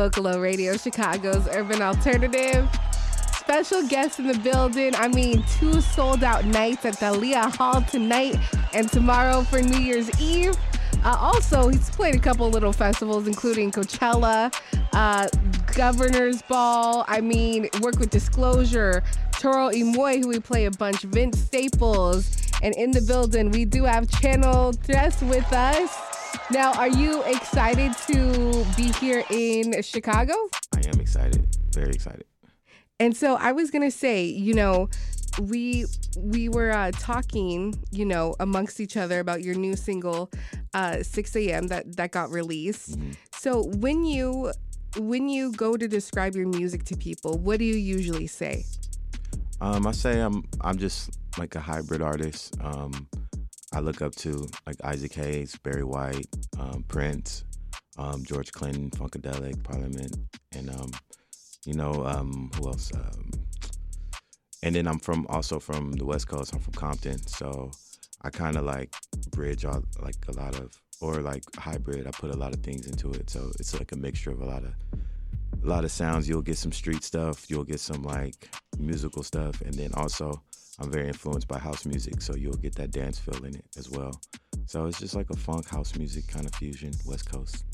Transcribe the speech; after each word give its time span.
Vocalo 0.00 0.40
Radio, 0.40 0.78
Chicago's 0.78 1.46
urban 1.48 1.82
alternative. 1.82 2.66
Special 3.36 3.86
guests 3.86 4.18
in 4.18 4.28
the 4.28 4.38
building. 4.38 4.94
I 4.94 5.08
mean, 5.08 5.44
two 5.58 5.82
sold 5.82 6.24
out 6.24 6.46
nights 6.46 6.86
at 6.86 6.94
the 6.94 7.00
Thalia 7.00 7.50
Hall 7.50 7.82
tonight 7.82 8.38
and 8.72 8.90
tomorrow 8.90 9.42
for 9.42 9.60
New 9.60 9.78
Year's 9.78 10.08
Eve. 10.18 10.56
Uh, 11.04 11.18
also, 11.20 11.68
he's 11.68 11.90
played 11.90 12.14
a 12.14 12.18
couple 12.18 12.48
little 12.48 12.72
festivals, 12.72 13.26
including 13.26 13.70
Coachella, 13.70 14.54
uh, 14.94 15.28
Governor's 15.74 16.40
Ball. 16.42 17.04
I 17.06 17.20
mean, 17.20 17.68
work 17.82 17.98
with 17.98 18.08
Disclosure, 18.08 19.02
Toro 19.32 19.66
y 19.66 19.82
Moi, 19.82 20.20
who 20.20 20.28
we 20.28 20.40
play 20.40 20.64
a 20.64 20.70
bunch, 20.70 21.02
Vince 21.02 21.38
Staples. 21.38 22.38
And 22.62 22.74
in 22.74 22.90
the 22.90 23.02
building, 23.02 23.50
we 23.50 23.66
do 23.66 23.84
have 23.84 24.08
Channel 24.08 24.72
Tres 24.82 25.20
with 25.20 25.52
us. 25.52 26.09
Now, 26.50 26.72
are 26.72 26.88
you 26.88 27.22
excited 27.22 27.96
to 28.08 28.66
be 28.76 28.90
here 28.98 29.24
in 29.30 29.80
Chicago? 29.82 30.34
I 30.74 30.80
am 30.88 30.98
excited, 31.00 31.46
very 31.72 31.92
excited. 31.92 32.24
And 32.98 33.16
so 33.16 33.36
I 33.36 33.52
was 33.52 33.70
gonna 33.70 33.92
say, 33.92 34.24
you 34.24 34.54
know, 34.54 34.88
we 35.40 35.86
we 36.18 36.48
were 36.48 36.72
uh, 36.72 36.90
talking, 36.98 37.80
you 37.92 38.04
know, 38.04 38.34
amongst 38.40 38.80
each 38.80 38.96
other 38.96 39.20
about 39.20 39.42
your 39.42 39.54
new 39.54 39.76
single, 39.76 40.28
uh, 40.74 41.04
6 41.04 41.36
a.m. 41.36 41.68
that 41.68 41.96
that 41.96 42.10
got 42.10 42.30
released. 42.30 42.98
Mm-hmm. 42.98 43.12
So 43.32 43.66
when 43.76 44.04
you 44.04 44.52
when 44.96 45.28
you 45.28 45.52
go 45.52 45.76
to 45.76 45.86
describe 45.86 46.34
your 46.34 46.48
music 46.48 46.82
to 46.86 46.96
people, 46.96 47.38
what 47.38 47.60
do 47.60 47.64
you 47.64 47.76
usually 47.76 48.26
say? 48.26 48.64
Um, 49.60 49.86
I 49.86 49.92
say 49.92 50.18
I'm 50.18 50.44
I'm 50.60 50.78
just 50.78 51.16
like 51.38 51.54
a 51.54 51.60
hybrid 51.60 52.02
artist. 52.02 52.56
Um, 52.60 53.06
I 53.72 53.80
look 53.80 54.02
up 54.02 54.14
to 54.16 54.48
like 54.66 54.76
Isaac 54.82 55.12
Hayes, 55.14 55.56
Barry 55.62 55.84
White, 55.84 56.26
um, 56.58 56.84
Prince, 56.88 57.44
um, 57.98 58.24
George 58.24 58.50
Clinton, 58.52 58.90
Funkadelic, 58.90 59.62
Parliament, 59.62 60.16
and 60.52 60.70
um, 60.70 60.90
you 61.64 61.74
know 61.74 62.04
um, 62.04 62.50
who 62.56 62.68
else? 62.68 62.90
Um, 62.94 63.30
and 64.62 64.74
then 64.74 64.86
I'm 64.88 64.98
from 64.98 65.26
also 65.28 65.60
from 65.60 65.92
the 65.92 66.04
West 66.04 66.26
Coast. 66.26 66.52
I'm 66.52 66.60
from 66.60 66.74
Compton, 66.74 67.24
so 67.26 67.70
I 68.22 68.30
kind 68.30 68.56
of 68.56 68.64
like 68.64 68.92
bridge 69.30 69.64
all 69.64 69.82
like 70.00 70.16
a 70.28 70.32
lot 70.32 70.58
of 70.58 70.76
or 71.00 71.20
like 71.20 71.44
hybrid. 71.56 72.06
I 72.08 72.10
put 72.10 72.34
a 72.34 72.36
lot 72.36 72.52
of 72.52 72.60
things 72.60 72.86
into 72.86 73.12
it, 73.12 73.30
so 73.30 73.52
it's 73.60 73.78
like 73.78 73.92
a 73.92 73.96
mixture 73.96 74.32
of 74.32 74.40
a 74.40 74.46
lot 74.46 74.64
of 74.64 74.74
a 75.62 75.66
lot 75.66 75.84
of 75.84 75.92
sounds. 75.92 76.28
You'll 76.28 76.42
get 76.42 76.58
some 76.58 76.72
street 76.72 77.04
stuff. 77.04 77.48
You'll 77.48 77.64
get 77.64 77.80
some 77.80 78.02
like 78.02 78.48
musical 78.78 79.22
stuff, 79.22 79.60
and 79.60 79.74
then 79.74 79.92
also 79.94 80.42
I'm 80.80 80.90
very 80.90 81.08
influenced 81.08 81.46
by 81.46 81.58
house 81.58 81.84
music, 81.84 82.22
so 82.22 82.34
you'll 82.34 82.54
get 82.54 82.74
that 82.76 82.90
dance 82.90 83.18
feel 83.18 83.44
in 83.44 83.54
it 83.54 83.64
as 83.76 83.90
well. 83.90 84.18
So 84.66 84.86
it's 84.86 84.98
just 84.98 85.14
like 85.14 85.28
a 85.30 85.36
funk 85.36 85.68
house 85.68 85.96
music 85.96 86.26
kind 86.26 86.46
of 86.46 86.54
fusion, 86.54 86.92
West 87.04 87.30
Coast. 87.30 87.64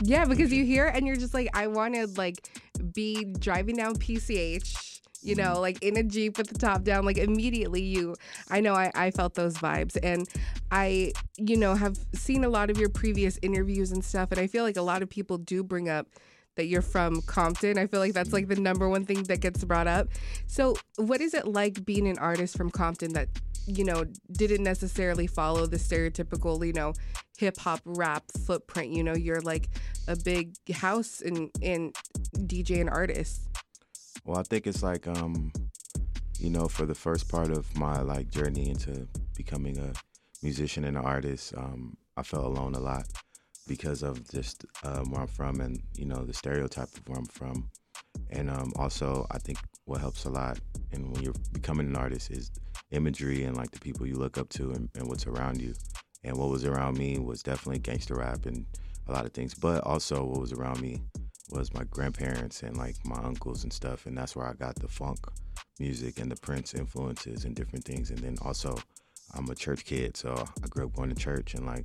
Yeah, 0.00 0.24
because 0.24 0.52
you 0.52 0.64
hear 0.64 0.86
and 0.86 1.06
you're 1.06 1.16
just 1.16 1.34
like, 1.34 1.48
I 1.54 1.66
want 1.66 1.94
to 1.94 2.06
like 2.16 2.48
be 2.92 3.24
driving 3.24 3.76
down 3.76 3.96
PCH. 3.96 5.00
You 5.24 5.36
know, 5.36 5.54
mm. 5.54 5.60
like 5.60 5.80
in 5.82 5.96
a 5.98 6.02
Jeep 6.02 6.36
with 6.36 6.48
the 6.48 6.58
top 6.58 6.82
down, 6.82 7.04
like 7.04 7.16
immediately 7.16 7.80
you, 7.80 8.16
I 8.50 8.60
know 8.60 8.74
I, 8.74 8.90
I 8.92 9.10
felt 9.12 9.34
those 9.34 9.54
vibes. 9.54 9.96
And 10.02 10.28
I, 10.72 11.12
you 11.36 11.56
know, 11.56 11.76
have 11.76 11.96
seen 12.12 12.42
a 12.42 12.48
lot 12.48 12.70
of 12.70 12.78
your 12.78 12.88
previous 12.88 13.38
interviews 13.40 13.92
and 13.92 14.04
stuff. 14.04 14.32
And 14.32 14.40
I 14.40 14.48
feel 14.48 14.64
like 14.64 14.76
a 14.76 14.82
lot 14.82 15.00
of 15.00 15.08
people 15.08 15.38
do 15.38 15.62
bring 15.62 15.88
up 15.88 16.08
that 16.56 16.66
you're 16.66 16.82
from 16.82 17.22
Compton. 17.22 17.78
I 17.78 17.86
feel 17.86 18.00
like 18.00 18.12
that's 18.12 18.32
like 18.32 18.48
the 18.48 18.56
number 18.56 18.88
one 18.88 19.04
thing 19.04 19.22
that 19.24 19.40
gets 19.40 19.64
brought 19.64 19.86
up. 19.86 20.08
So, 20.46 20.76
what 20.96 21.20
is 21.20 21.34
it 21.34 21.46
like 21.46 21.84
being 21.84 22.08
an 22.08 22.18
artist 22.18 22.56
from 22.56 22.70
Compton 22.70 23.12
that, 23.14 23.28
you 23.66 23.84
know, 23.84 24.04
didn't 24.32 24.62
necessarily 24.62 25.26
follow 25.26 25.66
the 25.66 25.76
stereotypical, 25.76 26.64
you 26.66 26.72
know, 26.72 26.94
hip 27.38 27.58
hop 27.58 27.80
rap 27.84 28.24
footprint? 28.44 28.92
You 28.92 29.04
know, 29.04 29.14
you're 29.14 29.40
like 29.40 29.68
a 30.08 30.16
big 30.16 30.56
house 30.72 31.20
and 31.20 31.50
and 31.62 31.94
DJ 32.36 32.80
and 32.80 32.90
artist. 32.90 33.48
Well, 34.24 34.38
I 34.38 34.42
think 34.42 34.66
it's 34.66 34.82
like 34.82 35.06
um, 35.06 35.52
you 36.38 36.50
know, 36.50 36.68
for 36.68 36.86
the 36.86 36.94
first 36.94 37.28
part 37.28 37.50
of 37.50 37.76
my 37.76 38.00
like 38.00 38.30
journey 38.30 38.70
into 38.70 39.08
becoming 39.36 39.78
a 39.78 39.92
musician 40.42 40.84
and 40.84 40.96
an 40.96 41.04
artist, 41.04 41.54
um, 41.56 41.96
I 42.16 42.22
felt 42.22 42.44
alone 42.44 42.74
a 42.74 42.80
lot 42.80 43.06
because 43.66 44.02
of 44.02 44.28
just 44.30 44.64
um, 44.84 45.10
where 45.10 45.22
I'm 45.22 45.26
from 45.28 45.60
and 45.60 45.80
you 45.96 46.06
know 46.06 46.24
the 46.24 46.34
stereotype 46.34 46.94
of 46.96 47.08
where 47.08 47.18
I'm 47.18 47.26
from, 47.26 47.70
and 48.30 48.50
um, 48.50 48.72
also 48.76 49.26
I 49.30 49.38
think 49.38 49.58
what 49.84 50.00
helps 50.00 50.24
a 50.24 50.30
lot 50.30 50.58
and 50.92 51.12
when 51.12 51.22
you're 51.22 51.34
becoming 51.52 51.86
an 51.86 51.96
artist 51.96 52.30
is 52.30 52.50
imagery 52.90 53.44
and 53.44 53.56
like 53.56 53.70
the 53.70 53.80
people 53.80 54.06
you 54.06 54.14
look 54.14 54.38
up 54.38 54.48
to 54.50 54.70
and, 54.72 54.88
and 54.94 55.08
what's 55.08 55.26
around 55.26 55.60
you. 55.60 55.74
And 56.24 56.36
what 56.36 56.50
was 56.50 56.64
around 56.64 56.98
me 56.98 57.18
was 57.18 57.42
definitely 57.42 57.80
gangster 57.80 58.16
rap 58.16 58.46
and 58.46 58.64
a 59.08 59.12
lot 59.12 59.24
of 59.24 59.32
things, 59.32 59.54
but 59.54 59.82
also 59.84 60.22
what 60.24 60.40
was 60.40 60.52
around 60.52 60.80
me 60.80 61.00
was 61.50 61.74
my 61.74 61.84
grandparents 61.84 62.62
and 62.62 62.76
like 62.76 62.96
my 63.04 63.16
uncles 63.22 63.64
and 63.64 63.72
stuff, 63.72 64.06
and 64.06 64.16
that's 64.16 64.36
where 64.36 64.46
I 64.46 64.52
got 64.54 64.76
the 64.76 64.88
funk 64.88 65.18
music 65.78 66.20
and 66.20 66.30
the 66.30 66.36
Prince 66.36 66.74
influences 66.74 67.44
and 67.44 67.56
different 67.56 67.84
things. 67.84 68.10
And 68.10 68.18
then 68.20 68.36
also, 68.42 68.78
I'm 69.34 69.48
a 69.50 69.54
church 69.54 69.84
kid, 69.84 70.16
so 70.16 70.32
I 70.62 70.66
grew 70.68 70.86
up 70.86 70.94
going 70.94 71.10
to 71.10 71.16
church 71.16 71.54
and 71.54 71.66
like, 71.66 71.84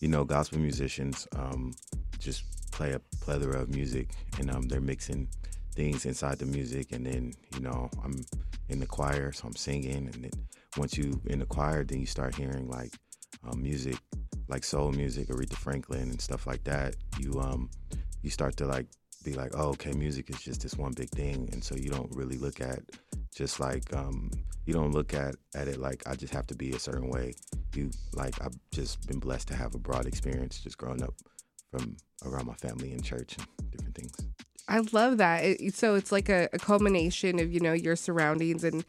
you 0.00 0.08
know, 0.08 0.24
gospel 0.24 0.58
musicians 0.58 1.26
um, 1.36 1.72
just 2.18 2.44
play 2.70 2.92
a 2.92 3.00
plethora 3.20 3.60
of 3.60 3.70
music, 3.70 4.10
and 4.38 4.50
um, 4.50 4.68
they're 4.68 4.80
mixing 4.80 5.28
things 5.74 6.06
inside 6.06 6.38
the 6.38 6.46
music, 6.46 6.92
and 6.92 7.06
then 7.06 7.32
you 7.54 7.60
know, 7.60 7.90
I'm 8.04 8.16
in 8.68 8.78
the 8.80 8.86
choir, 8.86 9.32
so 9.32 9.46
I'm 9.46 9.56
singing, 9.56 10.10
and 10.12 10.24
then 10.24 10.30
once 10.76 10.96
you 10.96 11.20
in 11.26 11.38
the 11.38 11.46
choir, 11.46 11.84
then 11.84 12.00
you 12.00 12.06
start 12.06 12.34
hearing 12.34 12.68
like 12.68 12.92
um, 13.48 13.62
music, 13.62 13.96
like 14.48 14.64
soul 14.64 14.92
music, 14.92 15.28
Aretha 15.28 15.56
Franklin 15.56 16.10
and 16.10 16.20
stuff 16.20 16.46
like 16.46 16.64
that. 16.64 16.96
You 17.18 17.40
um, 17.40 17.70
you 18.22 18.30
start 18.30 18.56
to 18.58 18.66
like 18.66 18.86
be 19.24 19.34
like, 19.34 19.52
oh, 19.54 19.70
okay, 19.70 19.92
music 19.92 20.30
is 20.30 20.40
just 20.40 20.62
this 20.62 20.76
one 20.76 20.92
big 20.92 21.10
thing, 21.10 21.48
and 21.52 21.62
so 21.62 21.74
you 21.74 21.90
don't 21.90 22.14
really 22.14 22.38
look 22.38 22.60
at 22.60 22.80
just 23.38 23.60
like 23.60 23.94
um, 23.94 24.30
you 24.66 24.74
don't 24.74 24.90
look 24.90 25.14
at 25.14 25.36
at 25.54 25.68
it 25.68 25.78
like 25.78 26.02
I 26.06 26.16
just 26.16 26.32
have 26.34 26.46
to 26.48 26.54
be 26.56 26.72
a 26.72 26.78
certain 26.78 27.08
way. 27.08 27.34
You 27.74 27.90
like 28.14 28.34
I've 28.44 28.56
just 28.72 29.06
been 29.06 29.20
blessed 29.20 29.46
to 29.48 29.54
have 29.54 29.74
a 29.74 29.78
broad 29.78 30.06
experience 30.06 30.58
just 30.60 30.76
growing 30.76 31.02
up 31.02 31.14
from 31.70 31.96
around 32.26 32.46
my 32.46 32.54
family 32.54 32.90
and 32.92 33.02
church 33.04 33.36
and 33.38 33.46
different 33.70 33.94
things. 33.94 34.14
I 34.66 34.80
love 34.92 35.18
that. 35.18 35.44
It, 35.44 35.74
so 35.74 35.94
it's 35.94 36.10
like 36.12 36.28
a, 36.28 36.48
a 36.52 36.58
culmination 36.58 37.38
of 37.38 37.52
you 37.52 37.60
know 37.60 37.72
your 37.72 37.94
surroundings 37.96 38.64
and 38.64 38.84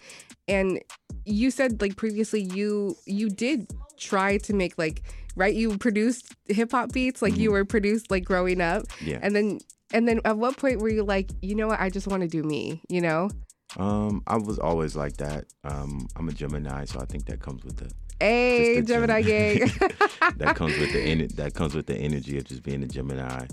and 0.47 0.81
you 1.25 1.51
said 1.51 1.79
like 1.79 1.95
previously 1.95 2.41
you 2.41 2.97
you 3.05 3.29
did 3.29 3.67
try 3.97 4.37
to 4.39 4.53
make 4.53 4.77
like 4.79 5.03
right 5.35 5.53
you 5.53 5.77
produced 5.77 6.33
hip 6.47 6.71
hop 6.71 6.91
beats 6.91 7.21
like 7.21 7.37
you 7.37 7.51
were 7.51 7.63
produced 7.65 8.09
like 8.09 8.23
growing 8.25 8.61
up 8.61 8.83
Yeah. 9.01 9.19
and 9.21 9.35
then 9.35 9.59
and 9.93 10.07
then 10.07 10.21
at 10.25 10.37
what 10.37 10.57
point 10.57 10.79
were 10.79 10.89
you 10.89 11.03
like 11.03 11.29
you 11.43 11.53
know 11.53 11.67
what 11.67 11.79
I 11.79 11.89
just 11.91 12.07
want 12.07 12.21
to 12.23 12.27
do 12.27 12.41
me 12.43 12.81
you 12.89 13.01
know 13.01 13.29
Um, 13.77 14.23
I 14.27 14.37
was 14.37 14.57
always 14.59 14.95
like 14.95 15.17
that. 15.17 15.45
Um, 15.63 16.07
I'm 16.15 16.27
a 16.27 16.31
Gemini, 16.31 16.85
so 16.85 16.99
I 16.99 17.05
think 17.05 17.25
that 17.25 17.39
comes 17.39 17.63
with 17.63 17.77
the 17.77 17.91
hey 18.19 18.81
the 18.81 18.87
Gemini 18.87 19.21
gang 19.21 19.59
that 20.37 20.55
comes 20.55 20.77
with 20.77 20.91
the 20.91 21.27
that 21.35 21.53
comes 21.53 21.75
with 21.75 21.85
the 21.85 21.95
energy 21.95 22.37
of 22.37 22.45
just 22.45 22.63
being 22.63 22.83
a 22.83 22.87
Gemini. 22.87 23.45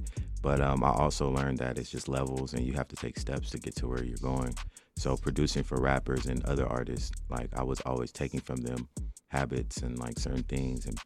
But 0.43 0.61
um, 0.61 0.85
I 0.85 0.91
also 0.91 1.29
learned 1.31 1.59
that 1.59 1.77
it's 1.77 1.91
just 1.91 2.09
levels, 2.09 2.55
and 2.55 2.65
you 2.65 2.73
have 2.75 2.89
to 2.89 2.97
take 2.97 3.19
steps 3.19 3.51
to 3.51 3.59
get 3.59 3.75
to 3.77 3.89
where 3.89 4.05
you're 4.05 4.17
going. 4.19 4.55
So 4.97 5.17
producing 5.17 5.65
for 5.65 5.81
rappers 5.81 6.27
and 6.27 6.45
other 6.47 6.67
artists, 6.67 7.11
like 7.29 7.51
I 7.55 7.63
was 7.63 7.81
always 7.83 8.13
taking 8.13 8.41
from 8.41 8.59
them 8.59 8.89
habits 9.29 9.79
and 9.79 9.99
like 9.99 10.19
certain 10.19 10.45
things, 10.45 10.87
and 10.87 10.99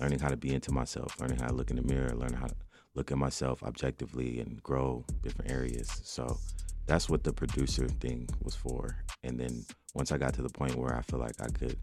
learning 0.00 0.18
how 0.18 0.28
to 0.28 0.36
be 0.36 0.54
into 0.54 0.72
myself, 0.72 1.18
learning 1.20 1.38
how 1.38 1.48
to 1.48 1.54
look 1.54 1.70
in 1.70 1.76
the 1.76 1.82
mirror, 1.82 2.14
learning 2.14 2.36
how 2.36 2.48
to 2.48 2.56
look 2.94 3.10
at 3.12 3.18
myself 3.18 3.62
objectively 3.62 4.40
and 4.40 4.62
grow 4.62 5.04
different 5.22 5.50
areas. 5.50 5.88
So 6.04 6.38
that's 6.88 7.08
what 7.08 7.22
the 7.22 7.32
producer 7.32 7.86
thing 7.86 8.26
was 8.42 8.56
for. 8.56 8.96
And 9.22 9.38
then 9.38 9.64
once 9.94 10.10
I 10.10 10.16
got 10.16 10.32
to 10.34 10.42
the 10.42 10.48
point 10.48 10.74
where 10.74 10.96
I 10.96 11.02
feel 11.02 11.20
like 11.20 11.40
I 11.40 11.48
could 11.48 11.76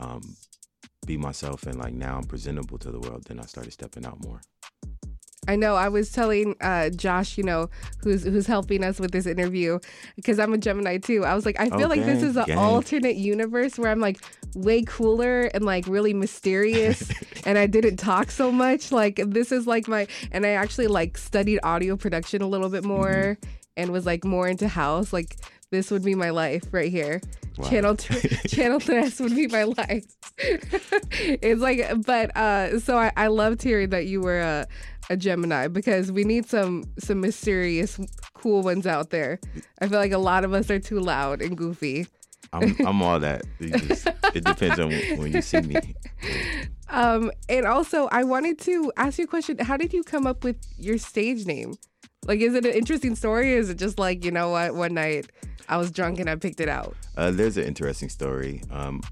um, 0.00 0.20
be 1.06 1.16
myself 1.16 1.62
and 1.62 1.78
like 1.78 1.94
now 1.94 2.16
I'm 2.16 2.24
presentable 2.24 2.76
to 2.78 2.90
the 2.90 2.98
world, 2.98 3.24
then 3.28 3.38
I 3.38 3.44
started 3.44 3.72
stepping 3.72 4.04
out 4.04 4.22
more. 4.22 4.40
I 5.48 5.56
know. 5.56 5.74
I 5.74 5.88
was 5.88 6.12
telling 6.12 6.54
uh, 6.60 6.90
Josh, 6.90 7.36
you 7.36 7.42
know, 7.42 7.68
who's 7.98 8.22
who's 8.22 8.46
helping 8.46 8.84
us 8.84 9.00
with 9.00 9.10
this 9.10 9.26
interview, 9.26 9.80
because 10.14 10.38
I'm 10.38 10.52
a 10.52 10.58
Gemini 10.58 10.98
too. 10.98 11.24
I 11.24 11.34
was 11.34 11.44
like, 11.44 11.58
I 11.58 11.68
feel 11.68 11.88
like 11.88 12.04
this 12.04 12.22
is 12.22 12.36
an 12.36 12.44
gang. 12.46 12.58
alternate 12.58 13.16
universe 13.16 13.76
where 13.76 13.90
I'm 13.90 13.98
like 13.98 14.22
way 14.54 14.82
cooler 14.82 15.50
and 15.52 15.64
like 15.64 15.88
really 15.88 16.14
mysterious, 16.14 17.10
and 17.44 17.58
I 17.58 17.66
didn't 17.66 17.96
talk 17.96 18.30
so 18.30 18.52
much. 18.52 18.92
Like 18.92 19.20
this 19.26 19.50
is 19.50 19.66
like 19.66 19.88
my, 19.88 20.06
and 20.30 20.46
I 20.46 20.50
actually 20.50 20.86
like 20.86 21.18
studied 21.18 21.58
audio 21.64 21.96
production 21.96 22.40
a 22.40 22.46
little 22.46 22.68
bit 22.68 22.84
more, 22.84 23.36
Mm-hmm. 23.40 23.61
And 23.76 23.90
was 23.90 24.06
like 24.06 24.24
more 24.24 24.48
into 24.48 24.68
house. 24.68 25.12
Like 25.12 25.36
this 25.70 25.90
would 25.90 26.04
be 26.04 26.14
my 26.14 26.30
life 26.30 26.62
right 26.70 26.90
here. 26.90 27.20
Wow. 27.56 27.68
Channel 27.68 27.96
tr- 27.98 28.48
Channel 28.48 28.80
Tres 28.80 29.20
would 29.20 29.34
be 29.34 29.46
my 29.48 29.64
life. 29.64 30.04
it's 30.38 31.60
like, 31.60 31.86
but 32.04 32.36
uh, 32.36 32.78
so 32.80 32.98
I, 32.98 33.12
I 33.16 33.26
loved 33.28 33.62
hearing 33.62 33.90
that 33.90 34.06
you 34.06 34.20
were 34.20 34.40
a, 34.40 34.66
a 35.10 35.16
Gemini 35.16 35.68
because 35.68 36.10
we 36.12 36.24
need 36.24 36.46
some 36.46 36.84
some 36.98 37.20
mysterious, 37.20 37.98
cool 38.34 38.62
ones 38.62 38.86
out 38.86 39.10
there. 39.10 39.40
I 39.80 39.88
feel 39.88 39.98
like 39.98 40.12
a 40.12 40.18
lot 40.18 40.44
of 40.44 40.52
us 40.52 40.70
are 40.70 40.78
too 40.78 41.00
loud 41.00 41.42
and 41.42 41.56
goofy. 41.56 42.06
I'm, 42.54 42.76
I'm 42.86 43.02
all 43.02 43.18
that. 43.18 43.44
It, 43.60 43.82
just, 43.88 44.06
it 44.34 44.44
depends 44.44 44.78
on 44.78 44.90
when 45.16 45.32
you 45.32 45.42
see 45.42 45.60
me. 45.62 45.76
Um, 46.92 47.32
and 47.48 47.64
also, 47.64 48.06
I 48.12 48.22
wanted 48.22 48.58
to 48.60 48.92
ask 48.98 49.18
you 49.18 49.24
a 49.24 49.26
question. 49.26 49.56
How 49.58 49.78
did 49.78 49.94
you 49.94 50.02
come 50.02 50.26
up 50.26 50.44
with 50.44 50.56
your 50.76 50.98
stage 50.98 51.46
name? 51.46 51.72
Like, 52.26 52.40
is 52.40 52.54
it 52.54 52.64
an 52.64 52.72
interesting 52.72 53.16
story? 53.16 53.54
Or 53.54 53.58
is 53.58 53.68
it 53.68 53.78
just 53.78 53.98
like, 53.98 54.24
you 54.24 54.30
know 54.30 54.50
what, 54.50 54.74
one 54.74 54.94
night 54.94 55.30
I 55.68 55.76
was 55.76 55.90
drunk 55.90 56.20
and 56.20 56.30
I 56.30 56.36
picked 56.36 56.60
it 56.60 56.68
out? 56.68 56.94
Uh, 57.16 57.30
there's 57.32 57.56
an 57.56 57.64
interesting 57.64 58.08
story. 58.08 58.62
Um, 58.70 59.02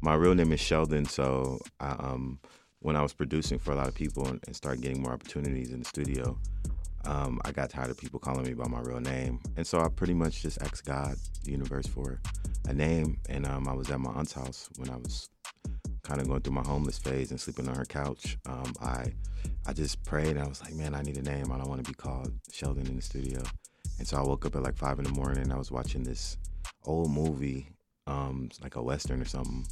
my 0.00 0.14
real 0.14 0.34
name 0.34 0.52
is 0.52 0.60
Sheldon, 0.60 1.04
so 1.04 1.60
I, 1.80 1.90
um, 1.90 2.38
when 2.80 2.96
I 2.96 3.02
was 3.02 3.12
producing 3.12 3.58
for 3.58 3.72
a 3.72 3.74
lot 3.74 3.88
of 3.88 3.94
people 3.94 4.26
and, 4.26 4.40
and 4.46 4.56
started 4.56 4.82
getting 4.82 5.02
more 5.02 5.12
opportunities 5.12 5.72
in 5.72 5.80
the 5.80 5.84
studio, 5.84 6.38
um, 7.04 7.40
I 7.44 7.52
got 7.52 7.70
tired 7.70 7.90
of 7.90 7.98
people 7.98 8.18
calling 8.18 8.44
me 8.44 8.54
by 8.54 8.66
my 8.66 8.80
real 8.80 9.00
name, 9.00 9.40
and 9.56 9.66
so 9.66 9.80
I 9.80 9.88
pretty 9.88 10.14
much 10.14 10.42
just 10.42 10.60
asked 10.62 10.86
God, 10.86 11.16
the 11.44 11.50
universe, 11.50 11.86
for 11.86 12.20
a 12.66 12.72
name. 12.72 13.18
And 13.28 13.46
um, 13.46 13.68
I 13.68 13.74
was 13.74 13.90
at 13.90 14.00
my 14.00 14.10
aunt's 14.10 14.32
house 14.32 14.70
when 14.76 14.88
I 14.88 14.96
was 14.96 15.28
kind 16.04 16.20
of 16.20 16.28
going 16.28 16.40
through 16.42 16.54
my 16.54 16.62
homeless 16.62 16.98
phase 16.98 17.30
and 17.30 17.40
sleeping 17.40 17.68
on 17.68 17.74
her 17.74 17.84
couch. 17.84 18.36
Um, 18.46 18.72
I 18.80 19.12
I 19.66 19.72
just 19.72 20.02
prayed 20.04 20.36
I 20.36 20.46
was 20.46 20.62
like, 20.62 20.74
man, 20.74 20.94
I 20.94 21.02
need 21.02 21.16
a 21.16 21.22
name. 21.22 21.50
I 21.50 21.58
don't 21.58 21.68
want 21.68 21.84
to 21.84 21.90
be 21.90 21.94
called 21.94 22.32
Sheldon 22.52 22.86
in 22.86 22.96
the 22.96 23.02
studio. 23.02 23.42
And 23.98 24.06
so 24.06 24.16
I 24.18 24.22
woke 24.22 24.44
up 24.44 24.54
at 24.56 24.62
like 24.62 24.76
five 24.76 24.98
in 24.98 25.04
the 25.04 25.12
morning 25.12 25.42
and 25.42 25.52
I 25.52 25.56
was 25.56 25.70
watching 25.70 26.02
this 26.02 26.36
old 26.84 27.10
movie, 27.10 27.68
um, 28.06 28.50
like 28.62 28.76
a 28.76 28.82
western 28.82 29.20
or 29.20 29.24
something, 29.24 29.66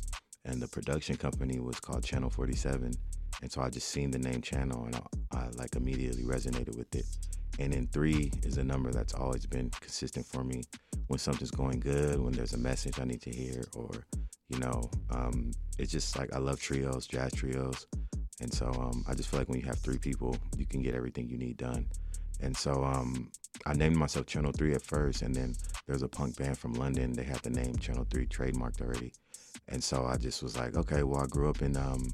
and 0.44 0.60
the 0.60 0.68
production 0.68 1.16
company 1.16 1.60
was 1.60 1.78
called 1.80 2.04
Channel 2.04 2.30
47. 2.30 2.92
And 3.42 3.52
so 3.52 3.60
I 3.60 3.68
just 3.68 3.88
seen 3.88 4.10
the 4.10 4.18
name 4.18 4.40
Channel 4.40 4.84
and 4.86 4.96
I, 4.96 5.36
I 5.36 5.48
like 5.54 5.76
immediately 5.76 6.22
resonated 6.22 6.76
with 6.76 6.94
it. 6.94 7.04
And 7.58 7.72
then 7.72 7.86
three 7.92 8.32
is 8.42 8.56
a 8.56 8.64
number 8.64 8.92
that's 8.92 9.14
always 9.14 9.44
been 9.44 9.70
consistent 9.80 10.24
for 10.26 10.42
me 10.42 10.62
when 11.08 11.18
something's 11.18 11.50
going 11.50 11.80
good, 11.80 12.18
when 12.18 12.32
there's 12.32 12.54
a 12.54 12.58
message 12.58 12.98
I 12.98 13.04
need 13.04 13.20
to 13.22 13.30
hear, 13.30 13.64
or 13.74 13.90
you 14.52 14.58
know, 14.58 14.90
um, 15.10 15.52
it's 15.78 15.90
just 15.90 16.18
like 16.18 16.32
I 16.34 16.38
love 16.38 16.60
trios, 16.60 17.06
jazz 17.06 17.32
trios, 17.32 17.86
and 18.40 18.52
so 18.52 18.66
um, 18.66 19.04
I 19.08 19.14
just 19.14 19.30
feel 19.30 19.40
like 19.40 19.48
when 19.48 19.60
you 19.60 19.66
have 19.66 19.78
three 19.78 19.98
people, 19.98 20.36
you 20.58 20.66
can 20.66 20.82
get 20.82 20.94
everything 20.94 21.28
you 21.28 21.38
need 21.38 21.56
done. 21.56 21.86
And 22.40 22.56
so 22.56 22.84
um, 22.84 23.30
I 23.66 23.74
named 23.74 23.96
myself 23.96 24.26
Channel 24.26 24.52
Three 24.52 24.74
at 24.74 24.82
first, 24.82 25.22
and 25.22 25.34
then 25.34 25.54
there's 25.86 26.02
a 26.02 26.08
punk 26.08 26.36
band 26.36 26.58
from 26.58 26.74
London. 26.74 27.12
They 27.12 27.22
had 27.22 27.38
the 27.38 27.50
name 27.50 27.76
Channel 27.76 28.06
Three 28.10 28.26
trademarked 28.26 28.82
already, 28.82 29.12
and 29.68 29.82
so 29.82 30.04
I 30.04 30.16
just 30.16 30.42
was 30.42 30.56
like, 30.56 30.76
okay, 30.76 31.02
well 31.02 31.22
I 31.22 31.26
grew 31.26 31.48
up 31.48 31.62
in 31.62 31.76
um, 31.76 32.12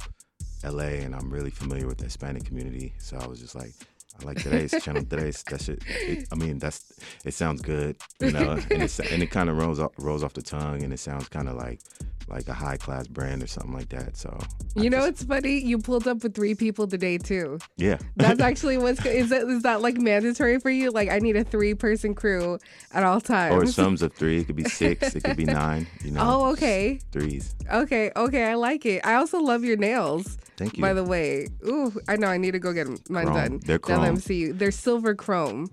L.A. 0.65 0.99
and 1.03 1.15
I'm 1.15 1.31
really 1.31 1.51
familiar 1.51 1.87
with 1.87 1.99
the 1.99 2.05
Hispanic 2.05 2.45
community, 2.45 2.93
so 2.99 3.17
I 3.17 3.27
was 3.27 3.41
just 3.41 3.55
like, 3.55 3.73
I 4.21 4.25
like 4.25 4.43
today's 4.43 4.75
channel. 4.83 5.05
Today's 5.05 5.43
that 5.45 5.63
shit. 5.63 5.83
It, 5.87 6.29
I 6.31 6.35
mean, 6.35 6.59
that's 6.59 6.93
it 7.25 7.35
sounds 7.35 7.63
good, 7.63 7.97
you 8.21 8.33
know, 8.33 8.53
and 8.71 9.01
and 9.11 9.23
it 9.23 9.31
kind 9.31 9.49
of 9.49 9.57
rolls 9.57 9.79
off, 9.79 9.93
rolls 9.99 10.23
off 10.23 10.35
the 10.35 10.43
tongue, 10.43 10.83
and 10.83 10.93
it 10.93 10.99
sounds 10.99 11.29
kind 11.29 11.49
of 11.49 11.57
like 11.57 11.81
like 12.29 12.49
a 12.49 12.53
high 12.53 12.77
class 12.77 13.07
brand 13.07 13.43
or 13.43 13.47
something 13.47 13.73
like 13.73 13.89
that. 13.91 14.17
So 14.17 14.37
I 14.77 14.81
You 14.83 14.91
know, 14.91 14.99
just- 14.99 15.09
it's 15.11 15.25
funny. 15.25 15.59
You 15.61 15.79
pulled 15.79 16.07
up 16.07 16.23
with 16.23 16.35
three 16.35 16.55
people 16.55 16.87
today 16.87 17.19
too. 17.19 17.59
yeah, 17.77 17.99
That's 18.17 18.41
actually 18.51 18.79
what's 18.79 19.05
is 19.07 19.31
that 19.31 19.43
is 19.49 19.63
that 19.63 19.81
like 19.83 19.97
mandatory 19.99 20.59
for 20.61 20.71
you? 20.71 20.91
Like, 20.91 21.11
I 21.11 21.19
need 21.19 21.37
a 21.37 21.45
three 21.45 21.75
person 21.75 22.15
crew 22.15 22.59
at 22.93 23.03
all 23.05 23.21
times. 23.21 23.55
or 23.55 23.67
sums 23.67 24.03
of 24.03 24.13
three. 24.13 24.39
It 24.41 24.45
could 24.47 24.57
be 24.57 24.65
six. 24.65 25.15
It 25.17 25.25
could 25.25 25.37
be 25.37 25.45
nine. 25.63 25.87
You 26.05 26.11
know. 26.13 26.21
Oh, 26.23 26.51
okay. 26.53 27.01
Threes. 27.13 27.55
Okay, 27.73 28.11
okay, 28.17 28.45
I 28.45 28.55
like 28.55 28.85
it. 28.87 29.05
I 29.07 29.15
also 29.15 29.41
love 29.41 29.65
your 29.65 29.77
nails. 29.77 30.39
Thank 30.57 30.77
you. 30.77 30.83
By 30.83 30.93
the 30.93 31.05
way, 31.05 31.47
ooh, 31.67 31.93
I 32.09 32.17
know 32.17 32.27
I 32.27 32.37
need 32.37 32.51
to 32.53 32.59
go 32.59 32.73
get 32.73 32.89
mine 33.09 33.27
Chrome. 33.27 33.37
done. 33.37 33.61
They're 33.65 33.79
Now 33.89 34.01
that 34.03 34.23
chrome. 34.23 34.37
you, 34.37 34.53
they're 34.53 34.73
silver 34.73 35.15
chrome 35.15 35.71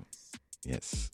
yes. 0.63 1.09